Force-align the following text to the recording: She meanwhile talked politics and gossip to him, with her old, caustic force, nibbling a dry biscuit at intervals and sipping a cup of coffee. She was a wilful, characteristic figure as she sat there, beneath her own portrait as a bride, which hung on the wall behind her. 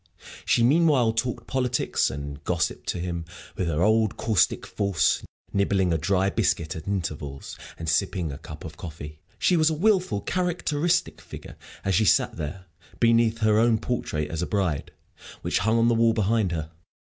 She 0.45 0.63
meanwhile 0.63 1.13
talked 1.13 1.45
politics 1.45 2.09
and 2.09 2.43
gossip 2.43 2.87
to 2.87 2.97
him, 2.97 3.23
with 3.55 3.67
her 3.67 3.83
old, 3.83 4.17
caustic 4.17 4.65
force, 4.65 5.23
nibbling 5.53 5.93
a 5.93 5.97
dry 5.99 6.31
biscuit 6.31 6.75
at 6.75 6.87
intervals 6.87 7.55
and 7.77 7.87
sipping 7.87 8.31
a 8.31 8.39
cup 8.39 8.65
of 8.65 8.77
coffee. 8.77 9.19
She 9.37 9.55
was 9.55 9.69
a 9.69 9.75
wilful, 9.75 10.21
characteristic 10.21 11.21
figure 11.21 11.55
as 11.85 11.93
she 11.93 12.05
sat 12.05 12.35
there, 12.37 12.65
beneath 12.99 13.41
her 13.41 13.59
own 13.59 13.77
portrait 13.77 14.31
as 14.31 14.41
a 14.41 14.47
bride, 14.47 14.89
which 15.43 15.59
hung 15.59 15.77
on 15.77 15.87
the 15.87 15.93
wall 15.93 16.13
behind 16.13 16.51
her. 16.51 16.71